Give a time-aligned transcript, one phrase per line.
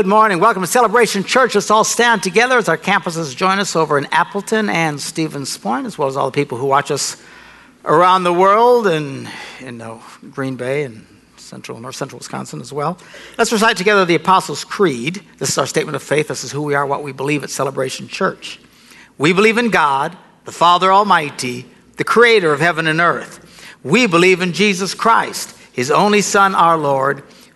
[0.00, 0.40] Good morning.
[0.40, 1.54] Welcome to Celebration Church.
[1.54, 5.86] Let's all stand together as our campuses join us over in Appleton and Stevens Point,
[5.86, 7.22] as well as all the people who watch us
[7.84, 9.28] around the world and
[9.60, 12.96] in Green Bay and central north central Wisconsin as well.
[13.36, 15.22] Let's recite together the Apostles' Creed.
[15.36, 16.28] This is our statement of faith.
[16.28, 18.58] This is who we are, what we believe at Celebration Church.
[19.18, 21.66] We believe in God, the Father Almighty,
[21.98, 23.76] the creator of heaven and earth.
[23.84, 27.22] We believe in Jesus Christ, his only Son, our Lord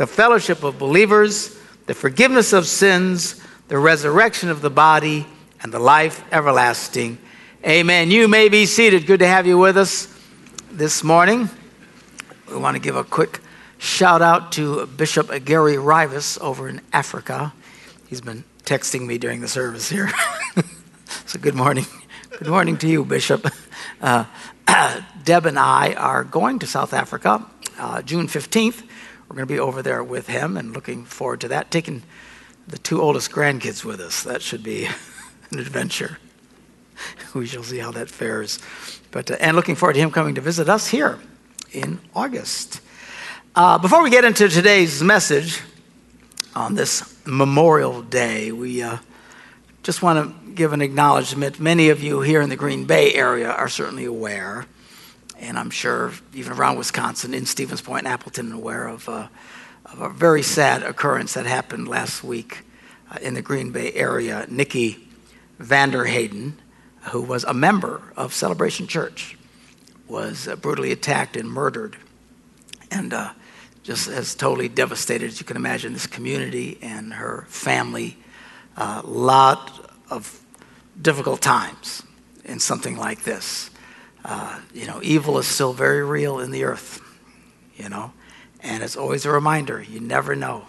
[0.00, 3.38] the fellowship of believers, the forgiveness of sins,
[3.68, 5.26] the resurrection of the body,
[5.62, 7.18] and the life everlasting.
[7.66, 8.10] Amen.
[8.10, 9.04] You may be seated.
[9.04, 10.08] Good to have you with us
[10.72, 11.50] this morning.
[12.48, 13.40] We want to give a quick
[13.76, 17.52] shout out to Bishop Gary Rivas over in Africa.
[18.08, 20.10] He's been texting me during the service here.
[21.26, 21.84] so, good morning.
[22.38, 23.46] Good morning to you, Bishop.
[24.00, 24.24] Uh,
[25.24, 27.44] Deb and I are going to South Africa
[27.80, 28.82] uh, June 15th
[29.30, 31.70] we're going to be over there with him and looking forward to that.
[31.70, 32.02] Taking
[32.66, 34.24] the two oldest grandkids with us.
[34.24, 34.86] That should be
[35.50, 36.18] an adventure.
[37.32, 38.58] We shall see how that fares.
[39.12, 41.20] But, uh, and looking forward to him coming to visit us here
[41.70, 42.80] in August.
[43.54, 45.62] Uh, before we get into today's message
[46.56, 48.98] on this Memorial Day, we uh,
[49.84, 51.60] just want to give an acknowledgement.
[51.60, 54.66] Many of you here in the Green Bay area are certainly aware
[55.40, 59.28] and I'm sure even around Wisconsin, in Stevens Point, Appleton, aware of, uh,
[59.86, 62.62] of, a very sad occurrence that happened last week
[63.10, 64.46] uh, in the Green Bay area.
[64.48, 65.08] Nikki
[65.58, 66.58] Vander Heyden,
[67.10, 69.36] who was a member of Celebration Church,
[70.06, 71.96] was uh, brutally attacked and murdered,
[72.90, 73.32] and uh,
[73.82, 78.18] just has totally devastated, as you can imagine, this community and her family.
[78.76, 80.38] A uh, lot of
[81.00, 82.02] difficult times
[82.44, 83.70] in something like this
[84.24, 87.00] uh, you know, evil is still very real in the earth,
[87.76, 88.12] you know,
[88.60, 90.66] and it's always a reminder you never know.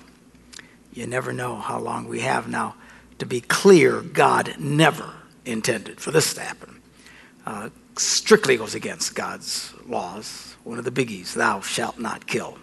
[0.93, 2.75] You never know how long we have now.
[3.19, 5.13] To be clear, God never
[5.45, 6.81] intended for this to happen.
[7.45, 10.55] Uh, strictly goes against God's laws.
[10.63, 12.57] One of the biggies, thou shalt not kill.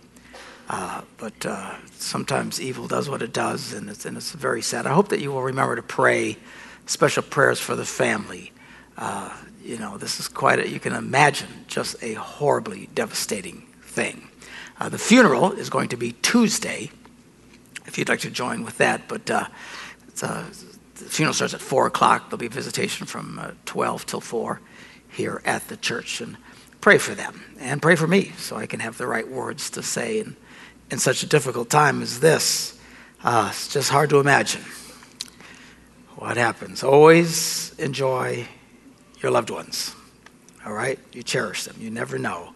[0.68, 4.86] Uh, but uh, sometimes evil does what it does, and it's, and it's very sad.
[4.86, 6.36] I hope that you will remember to pray
[6.86, 8.52] special prayers for the family.
[8.96, 9.34] Uh,
[9.68, 14.26] you know, this is quite a, you can imagine just a horribly devastating thing.
[14.80, 16.90] Uh, the funeral is going to be Tuesday,
[17.84, 19.46] if you'd like to join with that, but uh,
[20.22, 20.44] uh,
[20.94, 22.30] the funeral starts at 4 o'clock.
[22.30, 24.60] There'll be visitation from uh, 12 till 4
[25.10, 26.22] here at the church.
[26.22, 26.38] And
[26.80, 29.82] pray for them and pray for me so I can have the right words to
[29.82, 30.36] say in,
[30.90, 32.80] in such a difficult time as this.
[33.22, 34.62] Uh, it's just hard to imagine
[36.16, 36.82] what happens.
[36.82, 38.48] Always enjoy
[39.20, 39.94] your loved ones.
[40.64, 40.98] All right?
[41.12, 41.76] You cherish them.
[41.80, 42.54] You never know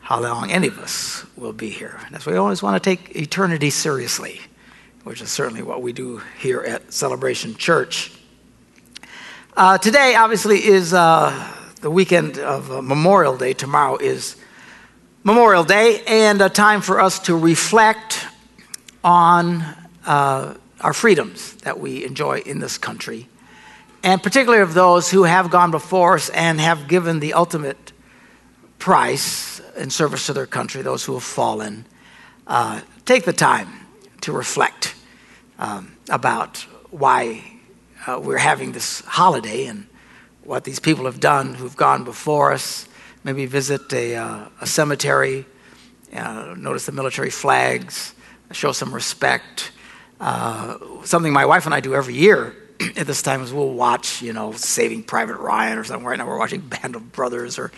[0.00, 1.98] how long any of us will be here.
[2.10, 4.40] That's why we always want to take eternity seriously,
[5.04, 8.12] which is certainly what we do here at Celebration Church.
[9.56, 13.52] Uh, today, obviously, is uh, the weekend of uh, Memorial Day.
[13.52, 14.36] Tomorrow is
[15.22, 18.26] Memorial Day, and a time for us to reflect
[19.02, 19.62] on
[20.04, 23.28] uh, our freedoms that we enjoy in this country
[24.04, 27.92] and particularly of those who have gone before us and have given the ultimate
[28.78, 31.86] price in service to their country, those who have fallen.
[32.46, 33.86] Uh, take the time
[34.20, 34.94] to reflect
[35.58, 36.58] um, about
[36.90, 37.42] why
[38.06, 39.86] uh, we're having this holiday and
[40.42, 42.86] what these people have done who've gone before us.
[43.24, 45.46] Maybe visit a, uh, a cemetery,
[46.12, 48.14] uh, notice the military flags,
[48.52, 49.72] show some respect.
[50.20, 52.54] Uh, something my wife and I do every year
[52.96, 56.06] at this time is we'll watch, you know, Saving Private Ryan or something.
[56.06, 57.70] Right now we're watching Band of Brothers or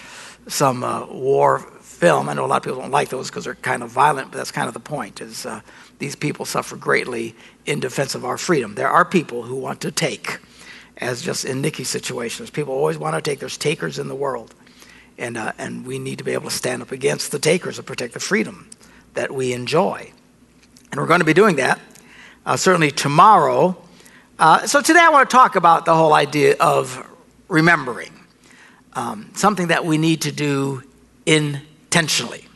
[0.49, 2.29] some uh, war film.
[2.29, 4.39] I know a lot of people don't like those because they're kind of violent, but
[4.39, 5.21] that's kind of the point.
[5.21, 5.61] Is uh,
[5.99, 7.35] these people suffer greatly
[7.65, 8.75] in defense of our freedom.
[8.75, 10.39] There are people who want to take,
[10.99, 12.43] as just in Nikki's situation.
[12.43, 13.41] There's people always want to take.
[13.41, 14.55] There's takers in the world,
[15.19, 17.87] and uh, and we need to be able to stand up against the takers and
[17.87, 18.69] protect the freedom
[19.15, 20.13] that we enjoy.
[20.93, 21.81] And we're going to be doing that
[22.47, 23.77] uh, certainly tomorrow
[24.39, 27.07] uh, so today I want to talk about the whole idea of
[27.49, 28.13] remembering,
[28.93, 30.83] um, something that we need to do
[31.25, 32.47] intentionally.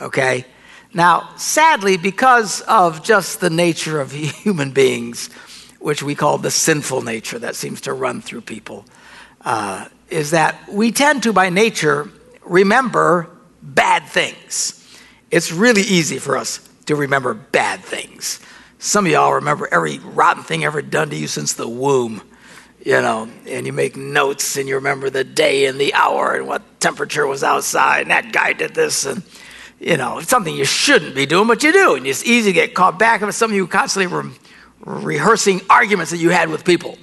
[0.00, 0.44] Okay,
[0.92, 4.12] Now, sadly, because of just the nature of
[4.44, 5.30] human beings,
[5.80, 8.84] which we call the sinful nature that seems to run through people,
[9.44, 12.08] uh, is that we tend to, by nature,
[12.44, 13.28] remember
[13.62, 14.80] bad things.
[15.30, 18.40] It's really easy for us to remember bad things.
[18.84, 22.20] Some of y'all remember every rotten thing ever done to you since the womb,
[22.84, 26.46] you know, and you make notes and you remember the day and the hour and
[26.46, 29.22] what temperature was outside and that guy did this and,
[29.80, 31.94] you know, it's something you shouldn't be doing, but you do.
[31.94, 33.22] And it's easy to get caught back.
[33.22, 34.34] And some of you constantly re-
[34.80, 36.98] rehearsing arguments that you had with people.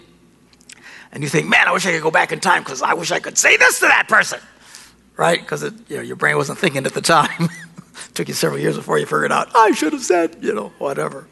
[1.11, 3.11] And you think, man, I wish I could go back in time because I wish
[3.11, 4.39] I could say this to that person,
[5.17, 5.39] right?
[5.41, 7.49] Because you know, your brain wasn't thinking at the time.
[8.13, 11.27] Took you several years before you figured out, I should have said, you know, whatever.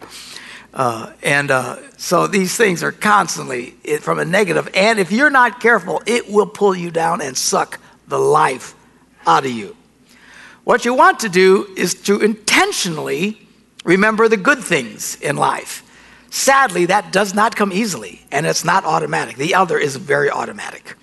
[0.73, 3.71] Uh, and uh, so these things are constantly
[4.01, 7.79] from a negative, and if you're not careful, it will pull you down and suck
[8.07, 8.75] the life
[9.25, 9.75] out of you.
[10.63, 13.47] What you want to do is to intentionally
[13.83, 15.83] remember the good things in life.
[16.29, 19.37] Sadly, that does not come easily, and it's not automatic.
[19.37, 20.95] The other is very automatic.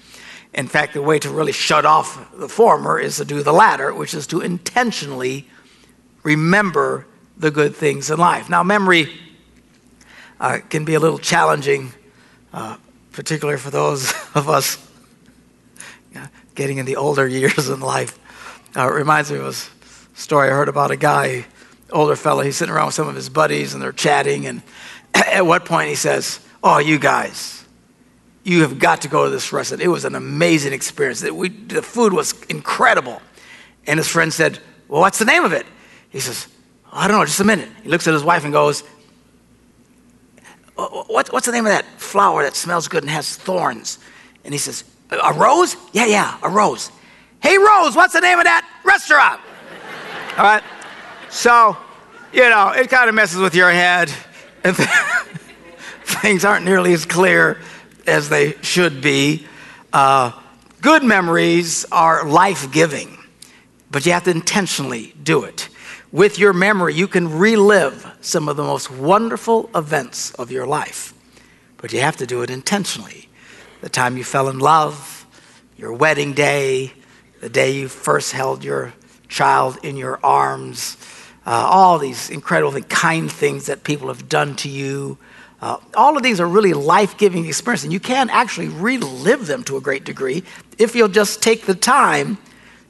[0.54, 3.92] In fact, the way to really shut off the former is to do the latter,
[3.92, 5.48] which is to intentionally
[6.22, 8.48] remember the good things in life.
[8.48, 9.12] Now, memory
[10.40, 11.92] uh, can be a little challenging,
[12.52, 12.76] uh,
[13.12, 14.82] particularly for those of us
[16.54, 18.18] getting in the older years in life.
[18.76, 21.46] Uh, it reminds me of a story I heard about a guy,
[21.90, 22.42] older fellow.
[22.42, 24.46] He's sitting around with some of his buddies and they're chatting.
[24.46, 24.62] And
[25.14, 27.64] at what point he says, "Oh, you guys,
[28.42, 29.82] you have got to go to this restaurant.
[29.82, 31.22] It was an amazing experience.
[31.22, 33.22] We, the food was incredible."
[33.86, 35.66] And his friend said, "Well, what's the name of it?"
[36.10, 36.48] He says,
[36.92, 37.24] "I don't know.
[37.24, 38.82] Just a minute." He looks at his wife and goes,
[40.76, 43.98] what, what's the name of that flower that smells good and has thorns?
[44.44, 45.76] And he says, A rose?
[45.92, 46.90] Yeah, yeah, a rose.
[47.42, 49.40] Hey, Rose, what's the name of that restaurant?
[50.38, 50.62] All right.
[51.30, 51.76] So,
[52.32, 54.10] you know, it kind of messes with your head.
[54.64, 54.76] And
[56.04, 57.58] things aren't nearly as clear
[58.06, 59.46] as they should be.
[59.92, 60.32] Uh,
[60.80, 63.16] good memories are life giving,
[63.90, 65.68] but you have to intentionally do it
[66.12, 71.12] with your memory, you can relive some of the most wonderful events of your life.
[71.78, 73.28] But you have to do it intentionally.
[73.80, 75.26] The time you fell in love,
[75.76, 76.92] your wedding day,
[77.40, 78.94] the day you first held your
[79.28, 80.96] child in your arms,
[81.44, 85.18] uh, all these incredible kind things that people have done to you.
[85.60, 89.62] Uh, all of these are really life giving experiences, and you can actually relive them
[89.64, 90.42] to a great degree
[90.78, 92.38] if you'll just take the time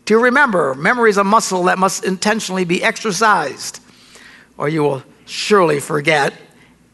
[0.06, 0.74] to remember.
[0.74, 3.80] Memory is a muscle that must intentionally be exercised,
[4.56, 6.32] or you will surely forget.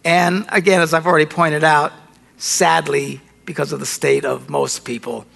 [0.05, 1.93] And again, as I've already pointed out,
[2.37, 5.27] sadly, because of the state of most people,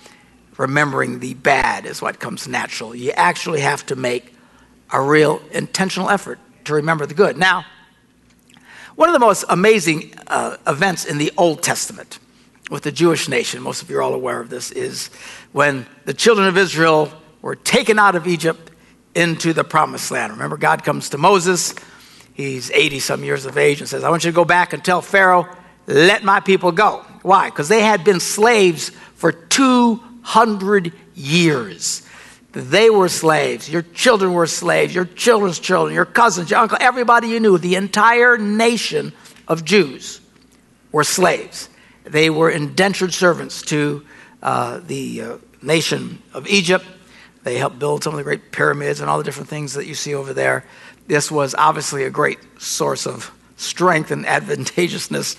[0.56, 2.95] remembering the bad is what comes natural.
[2.95, 4.35] You actually have to make
[4.90, 7.37] a real intentional effort to remember the good.
[7.37, 7.64] Now,
[8.95, 12.18] one of the most amazing uh, events in the Old Testament
[12.71, 15.09] with the Jewish nation, most of you are all aware of this, is
[15.52, 17.12] when the children of Israel
[17.46, 18.72] were taken out of Egypt
[19.14, 20.32] into the promised land.
[20.32, 21.76] Remember, God comes to Moses.
[22.34, 24.84] He's 80 some years of age and says, I want you to go back and
[24.84, 25.46] tell Pharaoh,
[25.86, 27.04] let my people go.
[27.22, 27.48] Why?
[27.48, 32.04] Because they had been slaves for 200 years.
[32.50, 33.70] They were slaves.
[33.70, 34.92] Your children were slaves.
[34.92, 39.12] Your children's children, your cousins, your uncle, everybody you knew, the entire nation
[39.46, 40.20] of Jews
[40.90, 41.68] were slaves.
[42.02, 44.04] They were indentured servants to
[44.42, 46.84] uh, the uh, nation of Egypt.
[47.46, 49.94] They helped build some of the great pyramids and all the different things that you
[49.94, 50.64] see over there.
[51.06, 55.34] This was obviously a great source of strength and advantageousness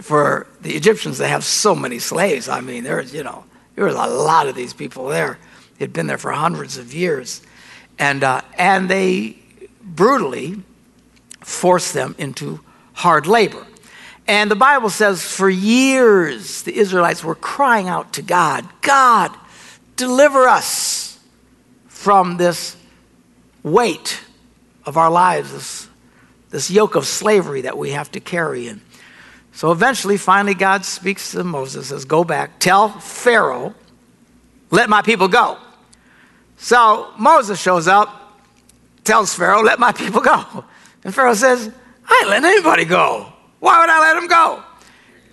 [0.00, 2.48] for the Egyptians They have so many slaves.
[2.48, 5.38] I mean, there's, you know, there was a lot of these people there.
[5.76, 7.42] They'd been there for hundreds of years.
[7.98, 9.36] And, uh, and they
[9.82, 10.62] brutally
[11.40, 12.60] forced them into
[12.94, 13.66] hard labor.
[14.26, 19.36] And the Bible says for years the Israelites were crying out to God, God,
[19.96, 20.89] deliver us
[22.00, 22.78] from this
[23.62, 24.22] weight
[24.86, 25.88] of our lives, this,
[26.48, 28.68] this yoke of slavery that we have to carry.
[28.68, 28.80] And
[29.52, 33.74] so eventually, finally, God speaks to Moses, says, Go back, tell Pharaoh,
[34.70, 35.58] let my people go.
[36.56, 38.40] So Moses shows up,
[39.04, 40.64] tells Pharaoh, Let my people go.
[41.04, 41.70] And Pharaoh says,
[42.08, 43.30] I ain't letting anybody go.
[43.58, 44.62] Why would I let them go?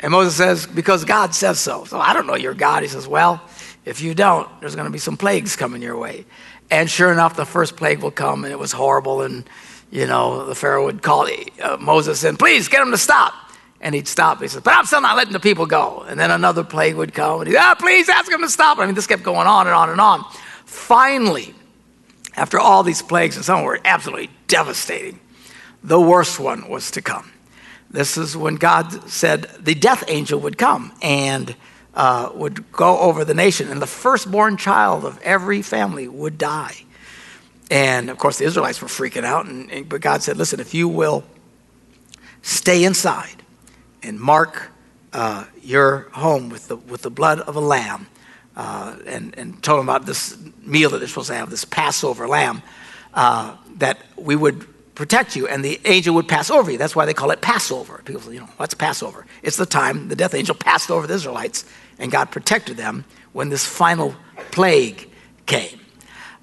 [0.02, 1.86] And Moses says, Because God says so.
[1.86, 2.84] So I don't know your God.
[2.84, 3.42] He says, Well,
[3.86, 6.26] if you don't, there's going to be some plagues coming your way.
[6.70, 9.22] And sure enough, the first plague will come, and it was horrible.
[9.22, 9.50] And,
[9.92, 11.28] you know, the Pharaoh would call
[11.62, 13.34] uh, Moses and, please get him to stop.
[13.80, 14.42] And he'd stop.
[14.42, 16.04] He says, but I'm still not letting the people go.
[16.10, 18.80] And then another plague would come, and he'd, ah, please ask him to stop.
[18.80, 20.26] I mean, this kept going on and on and on.
[20.66, 21.54] Finally,
[22.36, 25.20] after all these plagues, and some were absolutely devastating,
[25.84, 27.32] the worst one was to come.
[27.90, 31.56] This is when God said the death angel would come and
[31.98, 36.75] uh, would go over the nation, and the firstborn child of every family would die.
[37.72, 40.75] And of course, the Israelites were freaking out, and, and, but God said, Listen, if
[40.75, 41.24] you will
[42.44, 43.42] stay inside
[44.04, 44.70] and mark
[45.12, 48.06] uh, your home with the, with the blood of a lamb,
[48.56, 52.27] uh, and, and told them about this meal that they're supposed to have, this Passover
[52.27, 52.62] lamb,
[53.16, 56.77] uh, that we would protect you, and the angel would pass over you.
[56.77, 58.01] That's why they call it Passover.
[58.06, 59.25] People say, you know, what's Passover?
[59.44, 61.66] It's the time the death angel passed over the Israelites,
[62.00, 64.16] and God protected them when this final
[64.51, 65.10] plague
[65.46, 65.80] came.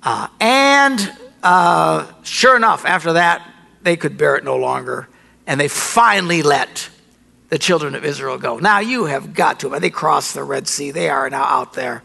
[0.02, 3.46] Uh, and uh, sure enough, after that,
[3.82, 5.08] they could bear it no longer,
[5.46, 6.88] and they finally let
[7.50, 8.58] the children of Israel go.
[8.58, 9.80] Now you have got to, them.
[9.80, 10.90] they crossed the Red Sea.
[10.90, 12.02] They are now out there.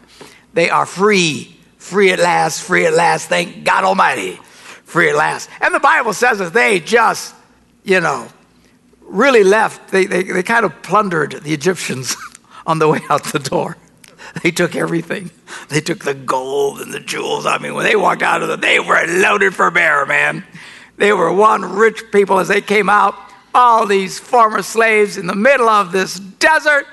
[0.52, 3.28] They are free, free at last, free at last.
[3.28, 4.38] Thank God Almighty,
[4.84, 5.48] free at last.
[5.60, 7.34] And the Bible says that they just,
[7.82, 8.28] you know,
[9.00, 9.90] really left.
[9.90, 12.16] They, they, they kind of plundered the Egyptians
[12.66, 13.76] on the way out the door.
[14.42, 15.30] They took everything.
[15.68, 17.46] They took the gold and the jewels.
[17.46, 20.44] I mean, when they walked out of the, they were loaded for bear, man.
[20.96, 23.14] They were one rich people as they came out
[23.54, 26.86] all these former slaves in the middle of this desert.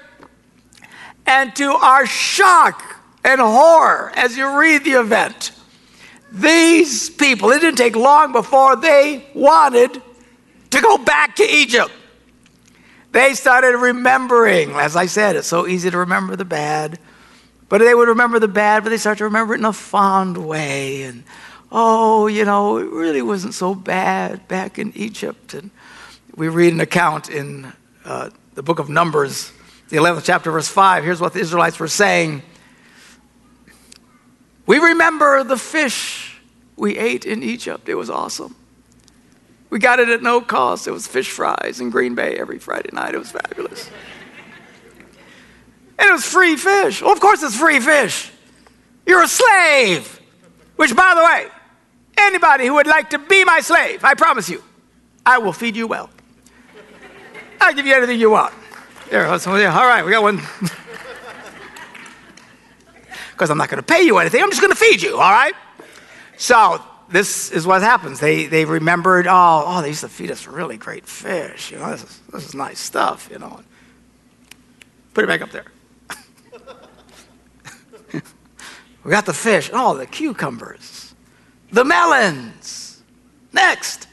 [1.25, 5.51] And to our shock and horror, as you read the event,
[6.31, 10.01] these people, it didn't take long before they wanted
[10.71, 11.91] to go back to Egypt.
[13.17, 16.99] They started remembering, as I said, it's so easy to remember the bad,
[17.67, 20.37] but they would remember the bad, but they start to remember it in a fond
[20.37, 21.01] way.
[21.01, 21.23] And,
[21.71, 25.55] oh, you know, it really wasn't so bad back in Egypt.
[25.55, 25.71] And
[26.35, 27.73] we read an account in
[28.05, 29.51] uh, the book of Numbers,
[29.89, 31.03] the 11th chapter, verse 5.
[31.03, 32.43] Here's what the Israelites were saying
[34.67, 36.39] We remember the fish
[36.75, 37.89] we ate in Egypt.
[37.89, 38.55] It was awesome.
[39.69, 40.87] We got it at no cost.
[40.87, 43.13] It was fish fries in Green Bay every Friday night.
[43.13, 43.89] It was fabulous.
[45.99, 47.01] And it was free fish.
[47.01, 48.31] Well, of course, it's free fish.
[49.05, 50.21] You're a slave.
[50.75, 51.51] Which, by the way,
[52.17, 54.63] anybody who would like to be my slave, I promise you,
[55.25, 56.09] I will feed you well.
[57.59, 58.53] I'll give you anything you want.
[59.09, 60.41] There, all right, we got one.
[63.31, 65.31] Because I'm not going to pay you anything, I'm just going to feed you, all
[65.31, 65.53] right?
[66.37, 68.19] So this is what happens.
[68.19, 71.71] They, they remembered, oh, oh, they used to feed us really great fish.
[71.71, 73.61] You know, this is, this is nice stuff, you know.
[75.13, 75.65] Put it back up there.
[79.03, 81.15] we got the fish, oh, the cucumbers,
[81.71, 83.01] the melons.
[83.53, 84.07] Next,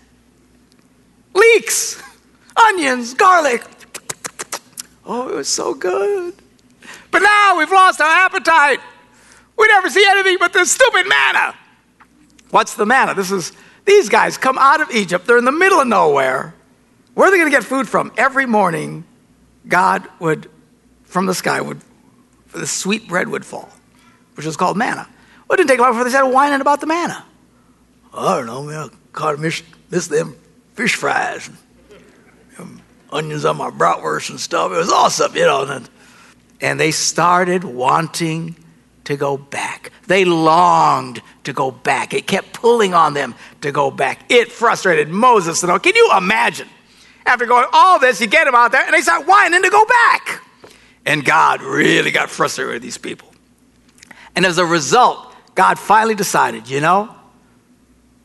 [1.35, 2.03] leeks
[2.57, 3.63] onions, garlic.
[5.05, 6.35] Oh, it was so good.
[7.11, 8.81] But now we've lost our appetite.
[9.57, 11.55] We never see anything but this stupid manna.
[12.51, 13.15] What's the manna?
[13.15, 13.53] This is
[13.85, 15.27] these guys come out of Egypt.
[15.27, 16.55] They're in the middle of nowhere.
[17.15, 18.13] Where are they going to get food from?
[18.17, 19.05] Every morning,
[19.69, 20.51] God would,
[21.05, 21.81] from the sky, would
[22.53, 23.69] the sweet bread would fall,
[24.37, 25.09] which was called manna.
[25.49, 27.25] Well, it didn't take long before they started whining about the manna.
[28.13, 28.91] I don't know, man.
[28.93, 30.37] I caught miss, miss them
[30.75, 31.51] fish fries
[32.59, 34.73] and, onions on my bratwurst and stuff.
[34.73, 35.65] It was awesome, you know.
[35.65, 35.89] And,
[36.61, 38.57] and they started wanting
[39.05, 39.91] to go back.
[40.07, 42.15] They longed to go back.
[42.15, 44.31] It kept pulling on them to go back.
[44.31, 45.63] It frustrated Moses.
[45.63, 46.69] You know, can you imagine?
[47.27, 49.85] After going all this, you get them out there and they start whining to go
[49.85, 50.43] back.
[51.07, 53.29] And God really got frustrated with these people.
[54.37, 57.15] And as a result, God finally decided, you know,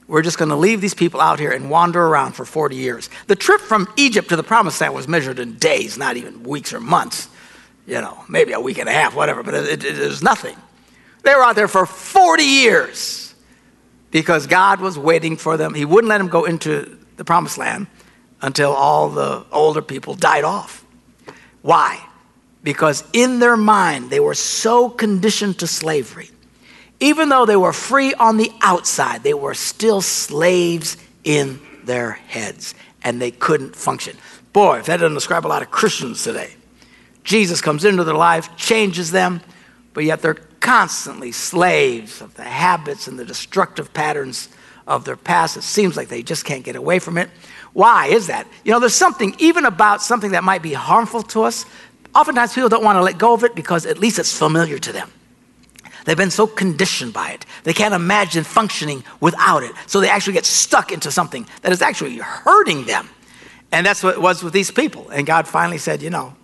[0.08, 3.10] we're just going to leave these people out here and wander around for 40 years.
[3.28, 6.74] The trip from Egypt to the promised land was measured in days, not even weeks
[6.74, 7.30] or months.
[7.86, 10.56] You know, maybe a week and a half, whatever, but it, it, it was nothing.
[11.24, 13.34] They were out there for 40 years
[14.12, 15.74] because God was waiting for them.
[15.74, 17.88] He wouldn't let them go into the promised land
[18.42, 20.86] until all the older people died off.
[21.62, 22.04] Why?
[22.64, 26.30] Because in their mind, they were so conditioned to slavery
[27.00, 32.76] even though they were free on the outside, they were still slaves in their heads
[33.04, 34.18] and they couldn't function.
[34.52, 36.54] Boy, if that doesn't describe a lot of Christians today.
[37.24, 39.42] Jesus comes into their life, changes them,
[39.94, 44.50] but yet they're constantly slaves of the habits and the destructive patterns
[44.88, 45.58] of their past.
[45.58, 47.30] It seems like they just can't get away from it.
[47.74, 48.48] Why is that?
[48.64, 51.66] You know, there's something, even about something that might be harmful to us,
[52.16, 54.92] oftentimes people don't want to let go of it because at least it's familiar to
[54.92, 55.12] them.
[56.06, 57.46] They've been so conditioned by it.
[57.64, 59.74] They can't imagine functioning without it.
[59.86, 63.10] So they actually get stuck into something that is actually hurting them.
[63.72, 65.10] And that's what it was with these people.
[65.10, 66.36] And God finally said, you know,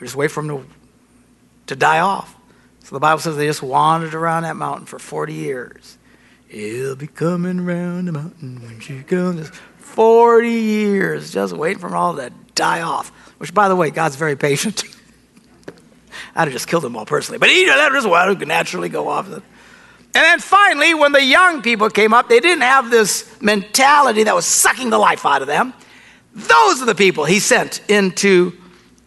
[0.00, 0.66] just wait for them to,
[1.68, 2.33] to die off.
[2.94, 5.98] The Bible says they just wandered around that mountain for 40 years
[6.54, 9.48] He'll be coming round the mountain when she comes.
[9.78, 13.10] 40 years just waiting for them all to die off.
[13.38, 14.84] Which, by the way, God's very patient.
[16.36, 17.38] I'd have just killed them all personally.
[17.38, 19.26] But he let just well, could naturally go off.
[19.26, 19.42] And
[20.12, 24.46] then finally, when the young people came up, they didn't have this mentality that was
[24.46, 25.74] sucking the life out of them.
[26.36, 28.52] Those are the people he sent into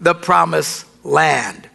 [0.01, 1.70] the promised land.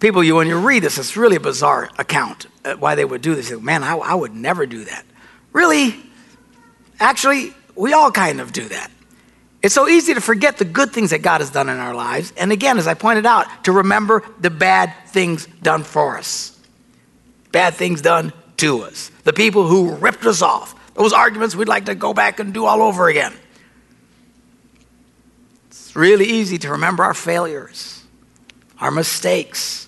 [0.00, 3.20] People, you when you read this, it's really a bizarre account uh, why they would
[3.20, 3.50] do this.
[3.50, 5.04] Man, I, I would never do that.
[5.52, 5.96] Really?
[7.00, 8.90] Actually, we all kind of do that.
[9.60, 12.32] It's so easy to forget the good things that God has done in our lives.
[12.36, 16.56] And again, as I pointed out, to remember the bad things done for us.
[17.50, 19.10] Bad things done to us.
[19.24, 20.76] The people who ripped us off.
[20.94, 23.32] Those arguments we'd like to go back and do all over again.
[25.68, 28.04] It's really easy to remember our failures,
[28.80, 29.87] our mistakes,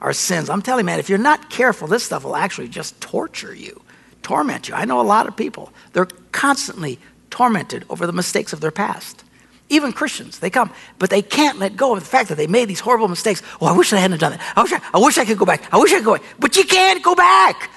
[0.00, 0.48] our sins.
[0.48, 3.82] I'm telling you, man, if you're not careful, this stuff will actually just torture you,
[4.22, 4.74] torment you.
[4.74, 6.98] I know a lot of people, they're constantly
[7.30, 9.24] tormented over the mistakes of their past.
[9.68, 12.68] Even Christians, they come, but they can't let go of the fact that they made
[12.68, 13.40] these horrible mistakes.
[13.60, 14.52] Oh, I wish I hadn't done that.
[14.56, 15.72] I wish I, I wish I could go back.
[15.72, 16.24] I wish I could go back.
[16.40, 17.70] But you can't go back.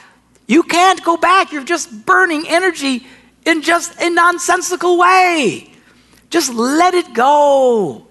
[0.47, 1.51] You can't go back.
[1.51, 3.05] You're just burning energy
[3.45, 5.71] in just a nonsensical way.
[6.31, 8.07] Just let it go.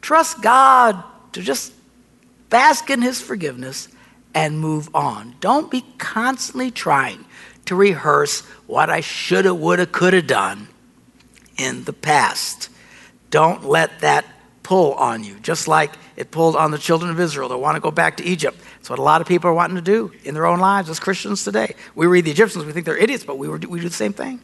[0.00, 1.74] Trust God to just
[2.50, 3.88] bask in His forgiveness
[4.34, 5.34] and move on.
[5.40, 7.24] Don't be constantly trying
[7.64, 10.68] to rehearse what I shoulda, woulda, coulda done
[11.56, 12.70] in the past.
[13.30, 14.24] Don't let that
[14.62, 17.80] pull on you, just like it pulled on the children of Israel that want to
[17.80, 18.58] go back to Egypt.
[18.76, 21.00] That's what a lot of people are wanting to do in their own lives as
[21.00, 21.74] Christians today.
[21.94, 24.12] We read the Egyptians, we think they're idiots, but we, were, we do the same
[24.12, 24.40] thing.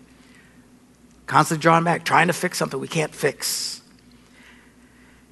[1.27, 3.83] Constantly drawing back, trying to fix something we can't fix.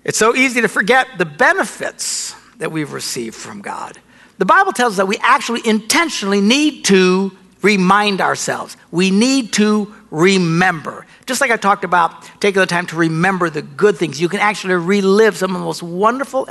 [0.04, 3.98] It's so easy to forget the benefits that we've received from God.
[4.38, 8.76] The Bible tells us that we actually intentionally need to remind ourselves.
[8.92, 11.04] We need to remember.
[11.26, 14.38] Just like I talked about taking the time to remember the good things, you can
[14.38, 16.48] actually relive some of the most wonderful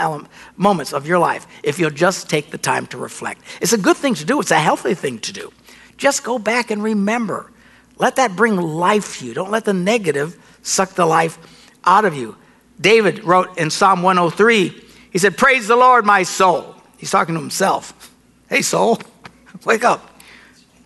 [0.58, 3.42] moments of your life if you'll just take the time to reflect.
[3.62, 5.54] It's a good thing to do, it's a healthy thing to do.
[5.98, 7.52] Just go back and remember.
[7.98, 9.34] Let that bring life to you.
[9.34, 11.38] Don't let the negative suck the life
[11.86, 12.36] out of you.
[12.82, 14.81] David wrote in Psalm 103,
[15.12, 16.76] he said, Praise the Lord, my soul.
[16.98, 18.12] He's talking to himself.
[18.50, 19.00] Hey, soul,
[19.66, 20.20] wake up.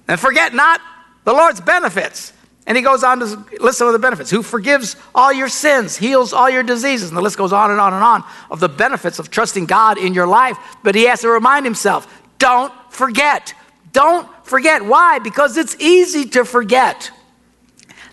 [0.08, 0.82] And forget not
[1.24, 2.34] the Lord's benefits.
[2.68, 3.26] And he goes on to
[3.60, 4.32] list some of the benefits.
[4.32, 7.10] Who forgives all your sins, heals all your diseases.
[7.10, 10.00] And the list goes on and on and on of the benefits of trusting God
[10.00, 10.58] in your life.
[10.84, 13.54] But he has to remind himself don't forget.
[13.92, 14.84] Don't forget.
[14.84, 15.20] Why?
[15.20, 17.12] Because it's easy to forget.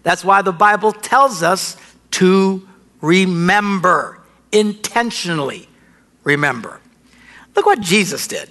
[0.02, 1.76] That's why the Bible tells us
[2.12, 2.68] to
[3.00, 4.20] remember,
[4.52, 5.68] intentionally
[6.24, 6.80] remember.
[7.54, 8.50] Look what Jesus did.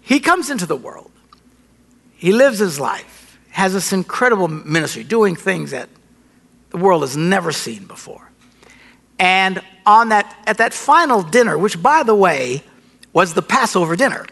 [0.00, 1.10] He comes into the world.
[2.16, 5.88] He lives his life, has this incredible ministry, doing things that
[6.70, 8.30] the world has never seen before.
[9.18, 12.62] And on that, at that final dinner, which by the way
[13.12, 14.26] was the Passover dinner.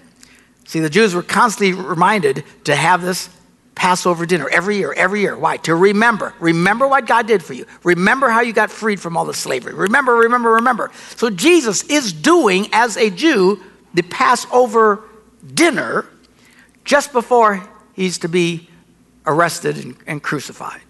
[0.65, 3.29] See, the Jews were constantly reminded to have this
[3.75, 5.37] Passover dinner every year, every year.
[5.37, 5.57] Why?
[5.59, 6.35] To remember.
[6.41, 7.67] Remember what God did for you.
[7.85, 9.75] Remember how you got freed from all the slavery.
[9.75, 10.91] Remember, remember, remember.
[11.17, 13.63] So Jesus is doing, as a Jew,
[13.95, 15.03] the Passover
[15.55, 16.07] dinner
[16.85, 18.69] just before he's to be
[19.27, 20.81] arrested and, and crucified.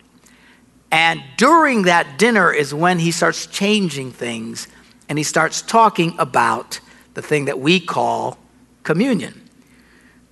[0.91, 4.69] And during that dinner is when he starts changing things
[5.09, 6.81] and he starts talking about
[7.15, 8.39] the thing that we call
[8.83, 9.49] communion.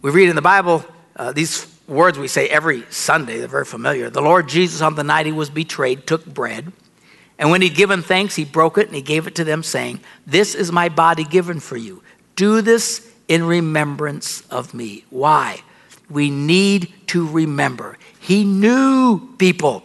[0.03, 0.85] We read in the Bible
[1.17, 4.09] uh, these words we say every Sunday, they're very familiar.
[4.09, 6.72] The Lord Jesus, on the night he was betrayed, took bread.
[7.38, 10.00] And when he'd given thanks, he broke it and he gave it to them, saying,
[10.26, 12.03] This is my body given for you.
[12.37, 15.05] Do this in remembrance of me.
[15.11, 15.62] Why?
[16.11, 17.96] we need to remember.
[18.18, 19.85] He knew people,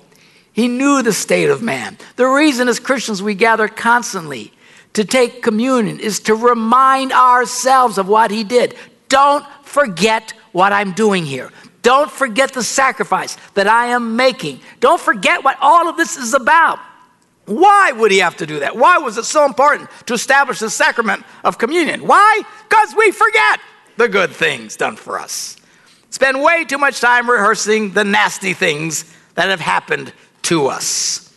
[0.52, 1.98] he knew the state of man.
[2.16, 4.52] The reason, as Christians, we gather constantly
[4.94, 8.76] to take communion is to remind ourselves of what he did.
[9.08, 11.52] Don't forget what I'm doing here.
[11.86, 14.60] Don't forget the sacrifice that I am making.
[14.80, 16.80] Don't forget what all of this is about.
[17.46, 18.76] Why would he have to do that?
[18.76, 22.08] Why was it so important to establish the sacrament of communion?
[22.08, 22.42] Why?
[22.68, 23.60] Because we forget
[23.98, 25.58] the good things done for us
[26.10, 29.04] spend way too much time rehearsing the nasty things
[29.36, 31.32] that have happened to us.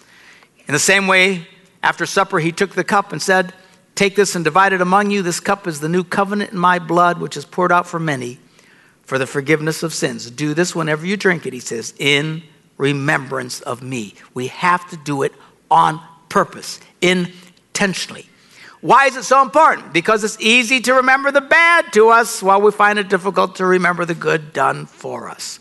[0.67, 1.47] In the same way,
[1.83, 3.53] after supper, he took the cup and said,
[3.97, 5.21] Take this and divide it among you.
[5.21, 8.39] This cup is the new covenant in my blood, which is poured out for many
[9.09, 10.31] for the forgiveness of sins.
[10.31, 12.42] Do this whenever you drink it, he says, in
[12.77, 14.12] remembrance of me.
[14.35, 15.33] We have to do it
[15.71, 18.27] on purpose, intentionally.
[18.83, 19.94] Why is it so important?
[19.94, 23.64] Because it's easy to remember the bad to us while we find it difficult to
[23.64, 25.59] remember the good done for us.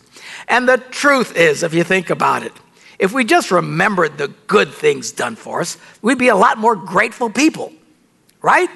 [0.50, 2.52] And the truth is, if you think about it,
[3.00, 6.76] if we just remembered the good things done for us, we'd be a lot more
[6.76, 7.72] grateful people,
[8.42, 8.70] right?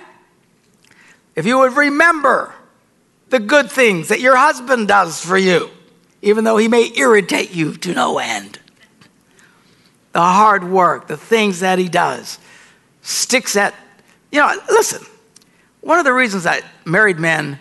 [1.36, 2.53] If you would remember
[3.31, 5.69] the good things that your husband does for you,
[6.21, 8.59] even though he may irritate you to no end,
[10.11, 12.37] the hard work, the things that he does,
[13.01, 13.73] sticks at,
[14.31, 15.01] you know, listen,
[15.79, 17.57] one of the reasons that married men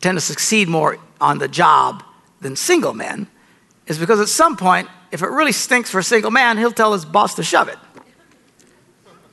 [0.00, 2.04] tend to succeed more on the job
[2.40, 3.26] than single men
[3.86, 6.92] is because at some point, if it really stinks for a single man, he'll tell
[6.92, 7.78] his boss to shove it.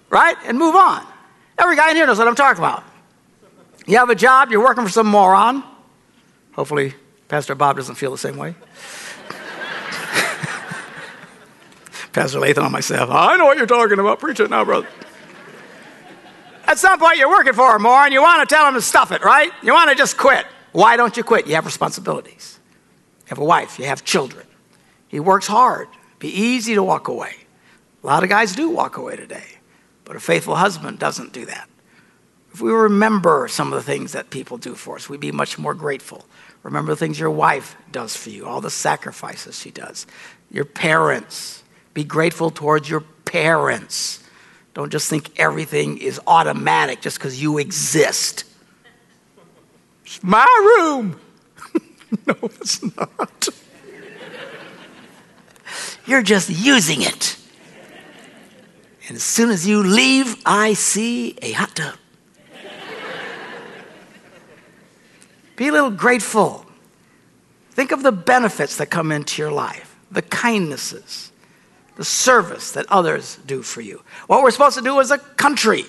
[0.09, 0.37] Right?
[0.45, 1.05] And move on.
[1.57, 2.83] Every guy in here knows what I'm talking about.
[3.89, 5.63] You have a job, you're working for some moron.
[6.51, 6.93] Hopefully,
[7.27, 8.53] Pastor Bob doesn't feel the same way.
[12.11, 13.09] Pastor Lathan on myself.
[13.09, 14.19] I know what you're talking about.
[14.19, 14.87] Preach it now, brother.
[16.65, 18.11] At some point, you're working for a moron.
[18.11, 19.51] you want to tell him to stuff it, right?
[19.63, 20.45] You want to just quit.
[20.71, 21.47] Why don't you quit?
[21.47, 22.59] You have responsibilities.
[23.21, 24.45] You have a wife, you have children.
[25.07, 25.87] He works hard.
[26.19, 27.33] Be easy to walk away.
[28.03, 29.57] A lot of guys do walk away today,
[30.05, 31.67] but a faithful husband doesn't do that.
[32.59, 35.57] If we remember some of the things that people do for us, we'd be much
[35.57, 36.25] more grateful.
[36.61, 40.05] Remember the things your wife does for you, all the sacrifices she does.
[40.51, 44.21] Your parents, be grateful towards your parents.
[44.73, 48.43] Don't just think everything is automatic just because you exist.
[50.03, 50.45] It's my
[50.77, 51.17] room.
[52.27, 53.47] no, it's not.
[56.05, 57.37] You're just using it.
[59.07, 61.95] And as soon as you leave, I see a hot tub.
[65.59, 66.65] Be a little grateful.
[67.71, 71.33] Think of the benefits that come into your life, the kindnesses,
[71.97, 74.01] the service that others do for you.
[74.27, 75.83] What we're supposed to do as a country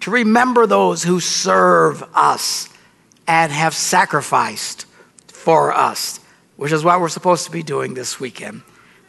[0.00, 2.70] to remember those who serve us
[3.28, 4.86] and have sacrificed
[5.26, 6.18] for us,
[6.56, 8.62] which is what we're supposed to be doing this weekend,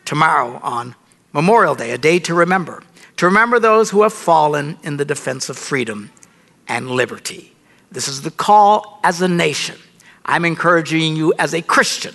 [0.04, 0.96] tomorrow on
[1.32, 2.84] Memorial Day, a day to remember.
[3.16, 6.12] To remember those who have fallen in the defense of freedom
[6.68, 7.54] and liberty.
[7.92, 9.78] This is the call as a nation.
[10.26, 12.14] I'm encouraging you as a Christian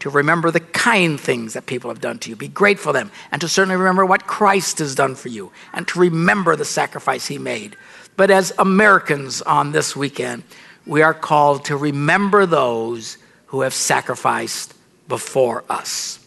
[0.00, 2.36] to remember the kind things that people have done to you.
[2.36, 5.88] Be grateful for them, and to certainly remember what Christ has done for you, and
[5.88, 7.76] to remember the sacrifice he made.
[8.16, 10.42] But as Americans on this weekend,
[10.86, 14.74] we are called to remember those who have sacrificed
[15.08, 16.20] before us.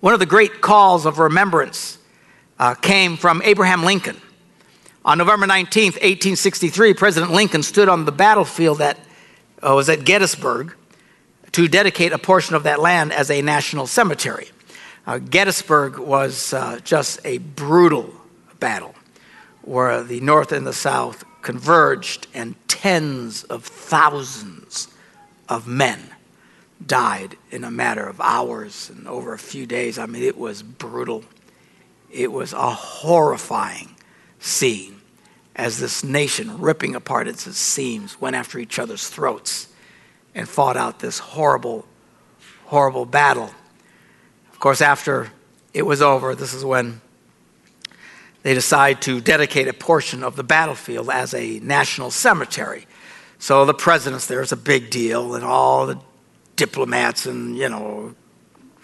[0.00, 1.98] One of the great calls of remembrance
[2.58, 4.20] uh, came from Abraham Lincoln.
[5.08, 8.98] On November 19th, 1863, President Lincoln stood on the battlefield that
[9.62, 10.76] uh, was at Gettysburg
[11.52, 14.50] to dedicate a portion of that land as a national cemetery.
[15.06, 18.12] Uh, Gettysburg was uh, just a brutal
[18.60, 18.94] battle
[19.62, 24.88] where the North and the South converged, and tens of thousands
[25.48, 26.10] of men
[26.86, 29.98] died in a matter of hours and over a few days.
[29.98, 31.24] I mean, it was brutal.
[32.10, 33.94] It was a horrifying
[34.38, 34.97] scene
[35.58, 39.68] as this nation, ripping apart its seams, went after each other's throats
[40.34, 41.84] and fought out this horrible,
[42.66, 43.50] horrible battle.
[44.52, 45.32] Of course, after
[45.74, 47.00] it was over, this is when
[48.44, 52.86] they decide to dedicate a portion of the battlefield as a national cemetery.
[53.40, 55.98] So the president's there is a big deal, and all the
[56.54, 58.14] diplomats and, you know,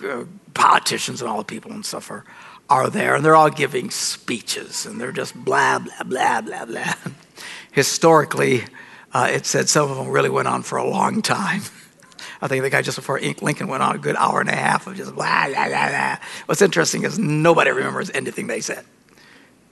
[0.05, 2.25] uh, politicians and all the people and stuff are
[2.71, 6.95] are there, and they're all giving speeches, and they're just blah, blah, blah, blah, blah.
[7.73, 8.65] Historically,
[9.13, 11.63] uh, it said some of them really went on for a long time.
[12.43, 14.87] I think the guy just before Lincoln went on a good hour and a half
[14.87, 16.17] of just blah, blah, blah, blah.
[16.47, 18.85] What's interesting is nobody remembers anything they said,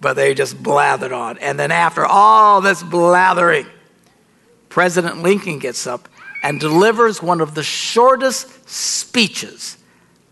[0.00, 1.38] but they just blathered on.
[1.38, 3.66] And then after all this blathering,
[4.68, 6.08] President Lincoln gets up
[6.42, 9.76] and delivers one of the shortest speeches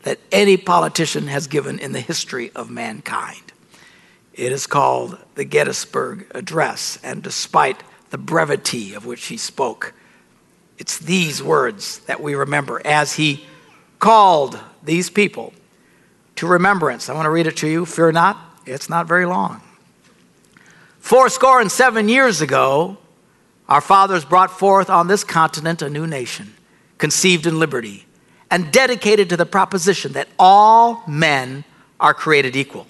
[0.03, 3.53] that any politician has given in the history of mankind.
[4.33, 9.93] It is called the Gettysburg Address, and despite the brevity of which he spoke,
[10.79, 13.45] it's these words that we remember as he
[13.99, 15.53] called these people
[16.37, 17.11] to remembrance.
[17.11, 17.85] I want to read it to you.
[17.85, 19.61] Fear not, it's not very long.
[21.01, 22.97] Four score and seven years ago,
[23.69, 26.55] our fathers brought forth on this continent a new nation,
[26.97, 28.07] conceived in liberty
[28.51, 31.65] and dedicated to the proposition that all men
[31.99, 32.87] are created equal.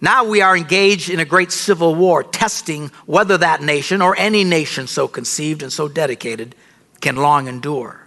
[0.00, 4.44] Now we are engaged in a great civil war, testing whether that nation or any
[4.44, 6.54] nation so conceived and so dedicated
[7.00, 8.06] can long endure.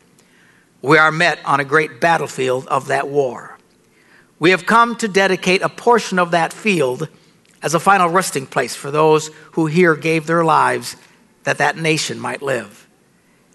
[0.82, 3.58] We are met on a great battlefield of that war.
[4.40, 7.10] We have come to dedicate a portion of that field
[7.64, 10.96] as a final resting place for those who here gave their lives
[11.44, 12.88] that that nation might live.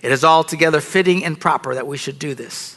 [0.02, 2.76] It is altogether fitting and proper that we should do this.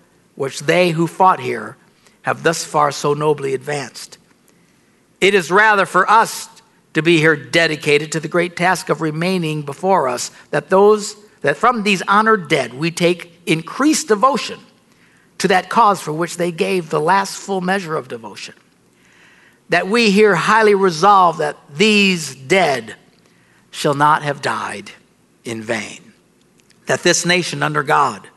[0.35, 1.77] which they who fought here
[2.23, 4.17] have thus far so nobly advanced.
[5.19, 6.49] It is rather for us
[6.93, 11.57] to be here dedicated to the great task of remaining before us that those that
[11.57, 14.59] from these honored dead we take increased devotion
[15.39, 18.53] to that cause for which they gave the last full measure of devotion
[19.71, 22.93] that we here highly resolve that these dead
[23.71, 24.91] shall not have died
[25.45, 26.11] in vain,
[26.87, 28.27] that this nation under God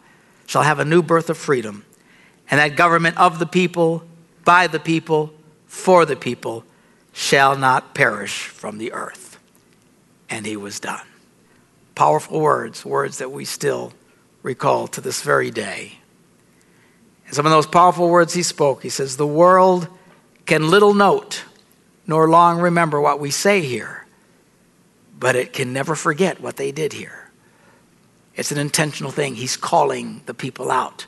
[0.47, 1.85] shall have a new birth of freedom,
[2.51, 4.05] and that government of the people,
[4.45, 5.33] by the people,
[5.67, 6.65] for the people,
[7.13, 9.39] shall not perish from the earth.
[10.29, 11.07] And he was done.
[11.95, 13.93] Powerful words, words that we still
[14.43, 15.99] recall to this very day.
[17.27, 19.89] And some of those powerful words he spoke, he says, The world
[20.45, 21.45] can little note
[22.07, 24.07] nor long remember what we say here,
[25.19, 27.24] but it can never forget what they did here.
[28.37, 29.37] It's an intentional thing.
[29.37, 31.07] He's calling the people out.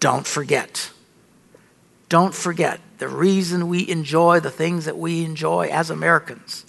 [0.00, 0.90] Don't forget.
[2.08, 6.64] Don't forget the reason we enjoy the things that we enjoy as Americans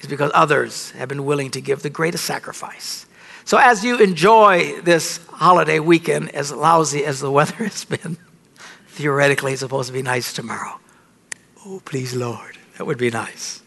[0.00, 3.06] is because others have been willing to give the greatest sacrifice.
[3.44, 8.16] So, as you enjoy this holiday weekend, as lousy as the weather has been,
[8.88, 10.78] theoretically it's supposed to be nice tomorrow.
[11.66, 13.62] Oh, please, Lord, that would be nice.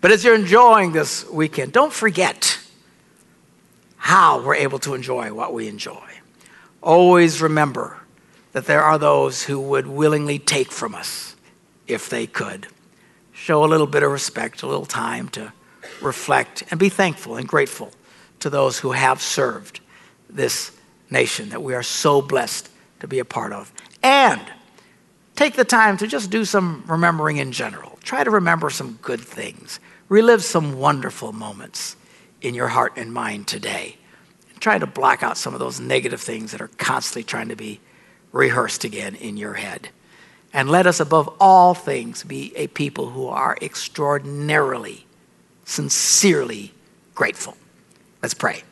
[0.00, 2.55] But as you're enjoying this weekend, don't forget
[4.06, 6.08] how we're able to enjoy what we enjoy.
[6.80, 7.98] Always remember
[8.52, 11.34] that there are those who would willingly take from us
[11.88, 12.68] if they could.
[13.32, 15.52] Show a little bit of respect, a little time to
[16.00, 17.90] reflect, and be thankful and grateful
[18.38, 19.80] to those who have served
[20.30, 20.70] this
[21.10, 23.72] nation that we are so blessed to be a part of.
[24.04, 24.40] And
[25.34, 27.98] take the time to just do some remembering in general.
[28.04, 29.80] Try to remember some good things.
[30.08, 31.96] Relive some wonderful moments
[32.40, 33.95] in your heart and mind today.
[34.60, 37.80] Try to block out some of those negative things that are constantly trying to be
[38.32, 39.88] rehearsed again in your head.
[40.52, 45.06] And let us, above all things, be a people who are extraordinarily,
[45.64, 46.72] sincerely
[47.14, 47.56] grateful.
[48.22, 48.62] Let's pray.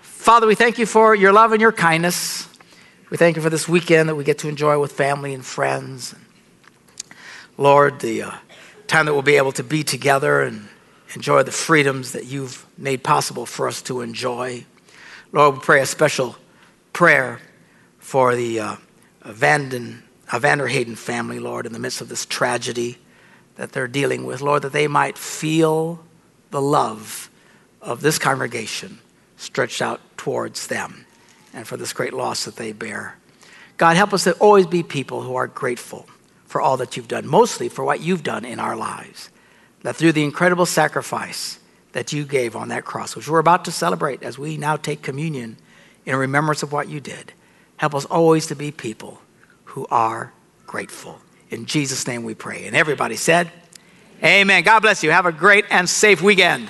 [0.00, 2.48] Father, we thank you for your love and your kindness.
[3.10, 6.14] We thank you for this weekend that we get to enjoy with family and friends.
[7.58, 8.30] Lord, the uh,
[8.86, 10.68] time that we'll be able to be together and
[11.14, 14.64] enjoy the freedoms that you've made possible for us to enjoy.
[15.34, 16.36] Lord, we pray a special
[16.92, 17.40] prayer
[17.98, 18.76] for the uh,
[19.24, 22.98] Vanden, uh, family, Lord, in the midst of this tragedy
[23.56, 24.42] that they're dealing with.
[24.42, 26.04] Lord, that they might feel
[26.50, 27.30] the love
[27.80, 28.98] of this congregation
[29.38, 31.06] stretched out towards them
[31.54, 33.16] and for this great loss that they bear.
[33.78, 36.06] God, help us to always be people who are grateful
[36.44, 39.30] for all that you've done, mostly for what you've done in our lives.
[39.80, 41.58] That through the incredible sacrifice
[41.92, 45.02] that you gave on that cross, which we're about to celebrate as we now take
[45.02, 45.56] communion
[46.06, 47.32] in remembrance of what you did,
[47.76, 49.20] help us always to be people
[49.64, 50.32] who are
[50.66, 51.20] grateful.
[51.50, 52.66] In Jesus' name we pray.
[52.66, 53.50] And everybody said,
[54.24, 54.62] Amen.
[54.62, 55.10] God bless you.
[55.10, 56.68] Have a great and safe weekend.